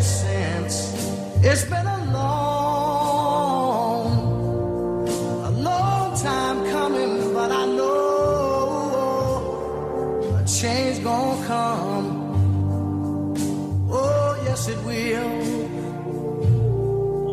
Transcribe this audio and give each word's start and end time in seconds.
ever 0.00 0.08
since. 0.08 0.94
It's 1.42 1.64
been 1.64 1.86
a 1.86 2.12
long, 2.12 3.46
a 5.44 5.50
long 5.50 6.14
time 6.16 6.64
coming, 6.70 7.32
but 7.34 7.50
I 7.52 7.66
know 7.66 7.86
a 10.40 10.44
change 10.46 11.02
gonna 11.02 11.46
come. 11.46 12.28
Oh, 13.90 14.36
yes, 14.44 14.68
it 14.68 14.78
will. 14.84 15.30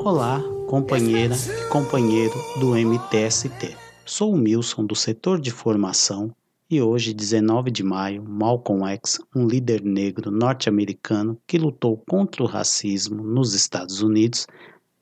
Olá, 0.05 0.41
companheira 0.69 1.35
e 1.35 1.69
companheiro 1.69 2.35
do 2.59 2.75
MTST. 2.75 3.75
Sou 4.05 4.33
o 4.33 4.37
Milson 4.37 4.85
do 4.85 4.95
setor 4.95 5.39
de 5.39 5.51
formação 5.51 6.33
e 6.69 6.81
hoje, 6.81 7.13
19 7.13 7.71
de 7.71 7.81
maio, 7.81 8.21
Malcolm 8.27 8.85
X, 8.87 9.19
um 9.33 9.47
líder 9.47 9.81
negro 9.81 10.29
norte-americano 10.29 11.39
que 11.47 11.57
lutou 11.57 11.97
contra 12.07 12.43
o 12.43 12.45
racismo 12.45 13.23
nos 13.23 13.53
Estados 13.53 14.01
Unidos, 14.01 14.45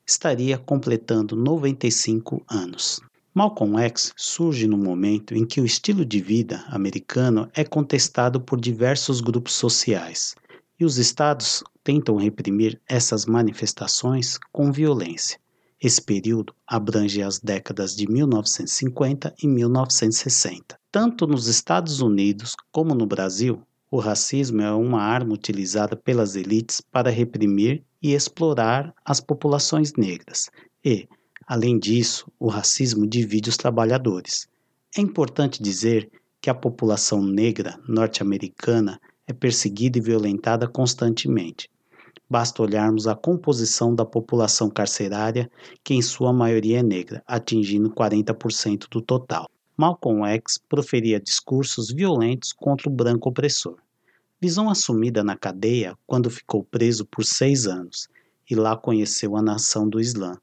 estaria 0.06 0.56
completando 0.56 1.34
95 1.34 2.40
anos. 2.48 3.00
Malcolm 3.34 3.78
X 3.80 4.12
surge 4.16 4.68
no 4.68 4.78
momento 4.78 5.34
em 5.34 5.44
que 5.44 5.60
o 5.60 5.66
estilo 5.66 6.04
de 6.04 6.20
vida 6.20 6.64
americano 6.68 7.50
é 7.52 7.64
contestado 7.64 8.40
por 8.40 8.60
diversos 8.60 9.20
grupos 9.20 9.54
sociais 9.54 10.36
e 10.78 10.84
os 10.84 10.98
estados 10.98 11.64
tentam 11.82 12.16
reprimir 12.16 12.80
essas 12.88 13.26
manifestações 13.26 14.38
com 14.52 14.70
violência. 14.70 15.40
Esse 15.82 16.00
período 16.00 16.54
abrange 16.66 17.22
as 17.22 17.40
décadas 17.40 17.94
de 17.94 18.08
1950 18.08 19.34
e 19.42 19.48
1960. 19.48 20.78
Tanto 20.98 21.26
nos 21.26 21.46
Estados 21.46 22.00
Unidos 22.00 22.56
como 22.72 22.94
no 22.94 23.04
Brasil, 23.04 23.60
o 23.90 23.98
racismo 23.98 24.62
é 24.62 24.72
uma 24.72 25.02
arma 25.02 25.34
utilizada 25.34 25.94
pelas 25.94 26.34
elites 26.34 26.80
para 26.80 27.10
reprimir 27.10 27.84
e 28.02 28.14
explorar 28.14 28.94
as 29.04 29.20
populações 29.20 29.92
negras. 29.92 30.48
E, 30.82 31.06
além 31.46 31.78
disso, 31.78 32.32
o 32.40 32.48
racismo 32.48 33.06
divide 33.06 33.50
os 33.50 33.58
trabalhadores. 33.58 34.48
É 34.96 35.02
importante 35.02 35.62
dizer 35.62 36.10
que 36.40 36.48
a 36.48 36.54
população 36.54 37.22
negra 37.22 37.78
norte-americana 37.86 38.98
é 39.26 39.34
perseguida 39.34 39.98
e 39.98 40.00
violentada 40.00 40.66
constantemente. 40.66 41.68
Basta 42.26 42.62
olharmos 42.62 43.06
a 43.06 43.14
composição 43.14 43.94
da 43.94 44.06
população 44.06 44.70
carcerária, 44.70 45.50
que 45.84 45.92
em 45.92 46.00
sua 46.00 46.32
maioria 46.32 46.78
é 46.78 46.82
negra, 46.82 47.22
atingindo 47.26 47.90
40% 47.90 48.88
do 48.90 49.02
total. 49.02 49.46
Malcolm 49.76 50.24
X 50.26 50.58
proferia 50.68 51.20
discursos 51.20 51.90
violentos 51.90 52.52
contra 52.52 52.88
o 52.88 52.92
branco 52.92 53.28
opressor. 53.28 53.76
Visão 54.40 54.70
assumida 54.70 55.22
na 55.22 55.36
cadeia 55.36 55.96
quando 56.06 56.30
ficou 56.30 56.64
preso 56.64 57.04
por 57.04 57.24
seis 57.24 57.66
anos 57.66 58.08
e 58.50 58.54
lá 58.54 58.76
conheceu 58.76 59.36
a 59.36 59.42
nação 59.42 59.88
do 59.88 60.00
Islã, 60.00 60.36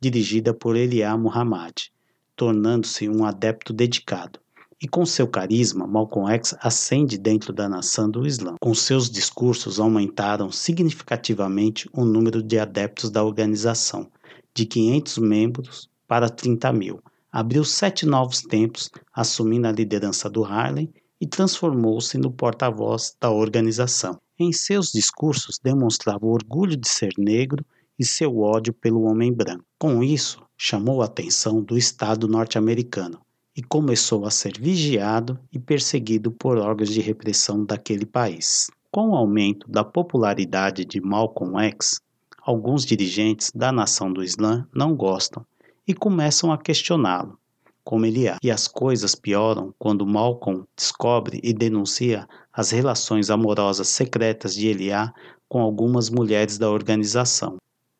dirigida 0.00 0.52
por 0.52 0.76
Eliá 0.76 1.16
Muhammad, 1.16 1.88
tornando-se 2.36 3.08
um 3.08 3.24
adepto 3.24 3.72
dedicado 3.72 4.38
e 4.84 4.86
com 4.86 5.06
seu 5.06 5.26
carisma, 5.26 5.86
Malcolm 5.86 6.30
X 6.30 6.54
ascende 6.60 7.16
dentro 7.16 7.54
da 7.54 7.66
nação 7.66 8.10
do 8.10 8.26
Islã. 8.26 8.56
Com 8.60 8.74
seus 8.74 9.08
discursos 9.08 9.80
aumentaram 9.80 10.52
significativamente 10.52 11.88
o 11.90 12.04
número 12.04 12.42
de 12.42 12.58
adeptos 12.58 13.08
da 13.08 13.24
organização, 13.24 14.10
de 14.52 14.66
500 14.66 15.16
membros 15.16 15.90
para 16.06 16.28
30 16.28 16.70
mil. 16.74 17.00
Abriu 17.36 17.64
sete 17.64 18.06
novos 18.06 18.42
templos, 18.42 18.88
assumindo 19.12 19.66
a 19.66 19.72
liderança 19.72 20.30
do 20.30 20.44
Harlem 20.44 20.88
e 21.20 21.26
transformou-se 21.26 22.16
no 22.16 22.30
porta-voz 22.30 23.16
da 23.20 23.28
organização. 23.28 24.20
Em 24.38 24.52
seus 24.52 24.92
discursos 24.92 25.58
demonstrava 25.60 26.24
o 26.24 26.30
orgulho 26.30 26.76
de 26.76 26.88
ser 26.88 27.12
negro 27.18 27.66
e 27.98 28.06
seu 28.06 28.38
ódio 28.38 28.72
pelo 28.72 29.02
homem 29.02 29.32
branco. 29.32 29.64
Com 29.76 30.00
isso, 30.00 30.40
chamou 30.56 31.02
a 31.02 31.06
atenção 31.06 31.60
do 31.60 31.76
Estado 31.76 32.28
norte-americano, 32.28 33.20
e 33.56 33.64
começou 33.64 34.24
a 34.24 34.30
ser 34.30 34.56
vigiado 34.56 35.36
e 35.50 35.58
perseguido 35.58 36.30
por 36.30 36.56
órgãos 36.56 36.90
de 36.90 37.00
repressão 37.00 37.64
daquele 37.64 38.06
país. 38.06 38.70
Com 38.92 39.08
o 39.08 39.16
aumento 39.16 39.68
da 39.68 39.82
popularidade 39.82 40.84
de 40.84 41.00
Malcolm 41.00 41.58
X, 41.58 42.00
alguns 42.40 42.86
dirigentes 42.86 43.50
da 43.52 43.72
nação 43.72 44.12
do 44.12 44.22
Islã 44.22 44.68
não 44.72 44.94
gostam 44.94 45.44
e 45.86 45.94
começam 45.94 46.52
a 46.52 46.58
questioná-lo, 46.58 47.38
como 47.82 48.06
ele 48.06 48.26
é. 48.26 48.36
E 48.42 48.50
as 48.50 48.66
coisas 48.66 49.14
pioram 49.14 49.74
quando 49.78 50.06
Malcolm 50.06 50.64
descobre 50.76 51.40
e 51.42 51.52
denuncia 51.52 52.28
as 52.52 52.70
relações 52.70 53.30
amorosas 53.30 53.88
secretas 53.88 54.54
de 54.54 54.68
Eliá 54.68 55.12
com 55.48 55.60
algumas 55.60 56.08
mulheres 56.10 56.58
da 56.58 56.70
organização. 56.70 57.56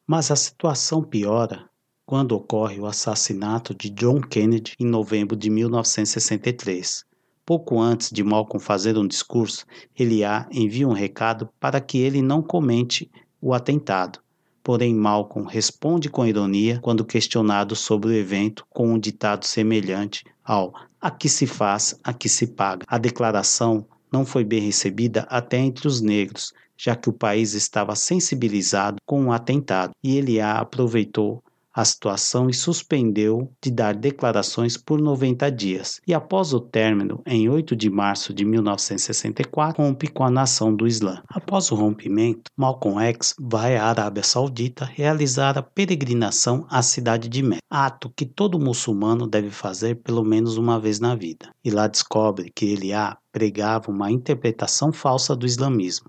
Mas 0.07 0.31
a 0.31 0.37
situação 0.37 1.03
piora 1.03 1.69
quando 2.07 2.33
ocorre 2.33 2.79
o 2.79 2.87
assassinato 2.87 3.75
de 3.75 3.89
John 3.91 4.21
Kennedy 4.21 4.75
em 4.79 4.87
novembro 4.87 5.37
de 5.37 5.49
1963. 5.49 7.05
Pouco 7.47 7.81
antes 7.81 8.11
de 8.11 8.23
Malcolm 8.23 8.63
fazer 8.63 8.97
um 8.97 9.07
discurso, 9.07 9.67
Eliá 9.99 10.47
envia 10.51 10.89
um 10.89 10.93
recado 10.93 11.49
para 11.59 11.81
que 11.81 11.99
ele 11.99 12.23
não 12.23 12.43
comente 12.43 13.11
o 13.41 13.53
atentado. 13.53 14.19
Porém, 14.65 14.95
Malcolm 14.95 15.47
responde 15.47 16.09
com 16.09 16.25
ironia 16.25 16.81
quando 16.81 17.05
questionado 17.05 17.77
sobre 17.77 18.09
o 18.09 18.15
evento 18.15 18.67
com 18.71 18.95
um 18.95 18.99
ditado 18.99 19.45
semelhante 19.45 20.25
ao 20.43 20.73
aqui 20.99 21.29
se 21.29 21.47
faz, 21.47 22.01
aqui 22.03 22.31
se 22.31 22.47
paga. 22.47 22.87
A 22.89 22.97
declaração 22.97 23.87
não 24.11 24.25
foi 24.25 24.43
bem 24.43 24.63
recebida 24.63 25.27
até 25.29 25.59
entre 25.59 25.87
os 25.87 26.01
negros, 26.01 26.55
já 26.79 26.97
que 26.97 27.11
o 27.11 27.13
país 27.13 27.53
estava 27.53 27.95
sensibilizado 27.95 28.97
com 29.05 29.27
o 29.27 29.33
atentado 29.33 29.93
e 30.03 30.17
Eliá 30.17 30.53
aproveitou 30.53 31.45
a 31.75 31.85
situação 31.85 32.49
e 32.49 32.55
suspendeu 32.55 33.51
de 33.61 33.69
dar 33.69 33.97
declarações 33.97 34.77
por 34.77 35.01
90 35.01 35.51
dias. 35.51 36.01
E 36.07 36.15
após 36.15 36.55
o 36.55 36.61
término, 36.61 37.21
em 37.27 37.49
8 37.49 37.75
de 37.75 37.91
março 37.91 38.33
de 38.33 38.45
1964, 38.45 39.83
rompe 39.83 40.07
com 40.07 40.23
a 40.23 40.31
nação 40.31 40.73
do 40.75 40.87
Islã. 40.87 41.21
Após 41.29 41.73
o 41.73 41.75
rompimento, 41.75 42.51
Malcolm 42.57 43.01
X 43.01 43.35
vai 43.41 43.77
à 43.77 43.87
Arábia 43.87 44.23
Saudita 44.23 44.85
realizar 44.85 45.59
a 45.59 45.63
peregrinação 45.63 46.65
à 46.71 46.81
cidade 46.81 47.29
de 47.29 47.43
Meca, 47.43 47.63
ato 47.69 48.13
que 48.15 48.25
todo 48.25 48.61
muçulmano 48.61 49.27
deve 49.27 49.51
fazer 49.51 49.97
pelo 49.97 50.23
menos 50.23 50.57
uma 50.57 50.79
vez 50.79 51.01
na 51.01 51.17
vida. 51.17 51.49
E 51.65 51.71
lá 51.71 51.89
descobre 51.89 52.53
que 52.55 52.67
Eliá 52.67 53.19
pregava 53.33 53.91
uma 53.91 54.13
interpretação 54.13 54.93
falsa 54.93 55.35
do 55.35 55.45
islamismo, 55.45 56.09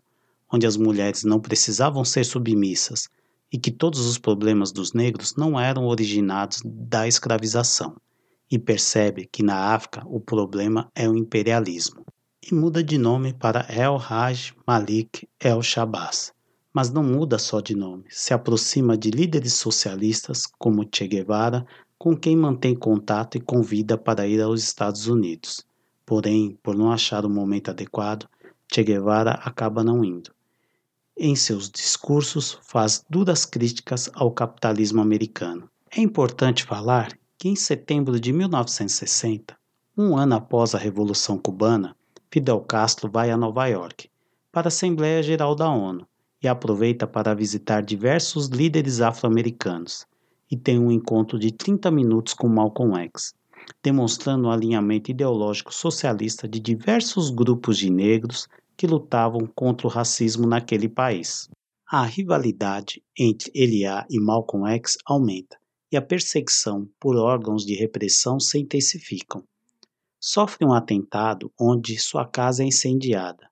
onde 0.52 0.68
as 0.68 0.78
mulheres 0.78 1.24
não 1.24 1.40
precisavam 1.40 2.06
ser 2.06 2.24
submissas, 2.24 3.10
e 3.56 3.58
que 3.58 3.72
todos 3.72 4.06
os 4.06 4.18
problemas 4.18 4.74
dos 4.74 4.92
negros 4.92 5.38
não 5.38 5.58
eram 5.58 5.86
originados 5.86 6.62
da 6.66 7.08
escravização, 7.08 7.96
e 8.52 8.60
percebe 8.60 9.26
que 9.32 9.42
na 9.42 9.74
África 9.74 10.04
o 10.08 10.20
problema 10.20 10.92
é 10.94 11.08
o 11.08 11.16
imperialismo. 11.16 12.06
E 12.46 12.54
muda 12.54 12.84
de 12.84 12.98
nome 12.98 13.34
para 13.34 13.66
El 13.70 13.96
Haj 13.96 14.54
Malik 14.68 15.26
El 15.40 15.62
Shabazz. 15.62 16.34
Mas 16.74 16.92
não 16.92 17.02
muda 17.02 17.40
só 17.40 17.62
de 17.62 17.74
nome, 17.74 18.04
se 18.10 18.34
aproxima 18.34 18.98
de 18.98 19.10
líderes 19.10 19.54
socialistas 19.54 20.46
como 20.46 20.86
Che 20.94 21.08
Guevara, 21.08 21.66
com 21.98 22.14
quem 22.14 22.36
mantém 22.36 22.76
contato 22.76 23.38
e 23.38 23.40
convida 23.40 23.98
para 23.98 24.28
ir 24.28 24.42
aos 24.42 24.62
Estados 24.62 25.08
Unidos. 25.08 25.66
Porém, 26.06 26.60
por 26.62 26.76
não 26.76 26.92
achar 26.92 27.26
o 27.26 27.30
momento 27.30 27.72
adequado, 27.72 28.28
Che 28.70 28.84
Guevara 28.84 29.32
acaba 29.32 29.82
não 29.82 30.04
indo 30.04 30.35
em 31.18 31.36
seus 31.36 31.70
discursos, 31.70 32.60
faz 32.62 33.04
duras 33.10 33.46
críticas 33.46 34.10
ao 34.14 34.32
capitalismo 34.32 35.02
americano. 35.02 35.70
É 35.90 36.02
importante 36.02 36.64
falar 36.64 37.18
que 37.38 37.48
em 37.48 37.56
setembro 37.56 38.20
de 38.20 38.34
1960, 38.34 39.56
um 39.98 40.18
ano 40.18 40.36
após 40.36 40.76
a 40.76 40.78
Revolução 40.78 41.38
Cubana, 41.38 41.96
Fidel 42.30 42.60
Castro 42.62 43.10
vai 43.10 43.32
a 43.32 43.38
Nova 43.38 43.66
York 43.68 44.10
para 44.52 44.68
a 44.68 44.70
Assembleia 44.70 45.24
Geral 45.24 45.56
da 45.56 45.70
ONU 45.70 46.06
e 46.44 46.48
aproveita 46.48 47.08
para 47.08 47.34
visitar 47.34 47.82
diversos 47.82 48.48
líderes 48.48 49.00
afro-americanos 49.00 50.06
e 50.52 50.58
tem 50.58 50.78
um 50.78 50.92
encontro 50.92 51.40
de 51.40 51.52
30 51.52 51.90
minutos 51.92 52.34
com 52.34 52.48
Malcolm 52.48 52.96
X, 52.98 53.34
demonstrando 53.82 54.48
o 54.48 54.52
alinhamento 54.52 55.10
ideológico 55.10 55.74
socialista 55.74 56.48
de 56.48 56.60
diversos 56.60 57.30
grupos 57.30 57.78
de 57.78 57.90
negros, 57.90 58.48
que 58.78 58.88
lutavam 58.88 59.48
contra 59.56 59.88
o 59.88 59.90
racismo 59.90 60.48
naquele 60.48 60.90
país. 60.90 61.50
A 61.88 62.04
rivalidade 62.04 63.04
entre 63.18 63.52
Eliá 63.54 64.06
e 64.10 64.20
Malcolm 64.20 64.68
X 64.76 64.98
aumenta 65.06 65.58
e 65.92 65.98
a 65.98 66.02
perseguição 66.02 66.90
por 67.00 67.16
órgãos 67.16 67.66
de 67.66 67.76
repressão 67.76 68.40
se 68.40 68.60
intensificam. 68.60 69.44
Sofre 70.20 70.66
um 70.66 70.74
atentado 70.74 71.52
onde 71.60 71.98
sua 72.00 72.26
casa 72.26 72.64
é 72.64 72.66
incendiada 72.66 73.50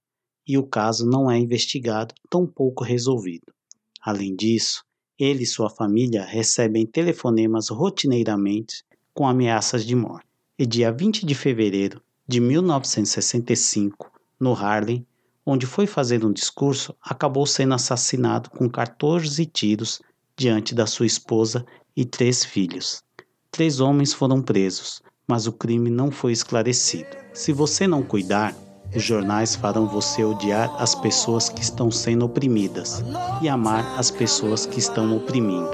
e 0.47 0.57
o 0.57 0.63
caso 0.63 1.05
não 1.05 1.29
é 1.31 1.37
investigado, 1.37 2.13
tampouco 2.29 2.83
resolvido. 2.83 3.53
Além 4.01 4.35
disso, 4.35 4.83
ele 5.17 5.43
e 5.43 5.47
sua 5.47 5.69
família 5.69 6.25
recebem 6.25 6.85
telefonemas 6.85 7.69
rotineiramente 7.69 8.83
com 9.13 9.27
ameaças 9.27 9.85
de 9.85 9.95
morte. 9.95 10.27
E 10.57 10.65
dia 10.65 10.91
20 10.91 11.25
de 11.25 11.33
fevereiro 11.35 12.01
de 12.27 12.39
1965, 12.39 14.11
no 14.39 14.53
Harlem, 14.53 15.05
onde 15.45 15.65
foi 15.65 15.85
fazer 15.85 16.25
um 16.25 16.31
discurso, 16.31 16.95
acabou 17.01 17.45
sendo 17.45 17.73
assassinado 17.73 18.49
com 18.49 18.69
14 18.69 19.45
tiros 19.45 20.01
diante 20.37 20.73
da 20.73 20.85
sua 20.85 21.05
esposa 21.05 21.65
e 21.95 22.05
três 22.05 22.43
filhos. 22.43 23.03
Três 23.51 23.79
homens 23.79 24.13
foram 24.13 24.41
presos, 24.41 25.01
mas 25.27 25.45
o 25.45 25.51
crime 25.51 25.89
não 25.89 26.11
foi 26.11 26.31
esclarecido. 26.31 27.15
Se 27.33 27.51
você 27.51 27.85
não 27.87 28.01
cuidar, 28.01 28.55
os 28.95 29.03
jornais 29.03 29.55
farão 29.55 29.87
você 29.87 30.23
odiar 30.23 30.73
as 30.81 30.93
pessoas 30.95 31.49
que 31.49 31.61
estão 31.61 31.89
sendo 31.89 32.25
oprimidas 32.25 33.03
e 33.41 33.49
amar 33.49 33.97
as 33.97 34.11
pessoas 34.11 34.65
que 34.65 34.79
estão 34.79 35.15
oprimindo. 35.15 35.71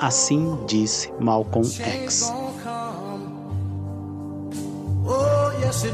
Assim 0.00 0.58
disse 0.66 1.12
Malcolm 1.20 1.68
X. 1.68 2.32
Oh, 5.04 5.50
yes, 5.62 5.84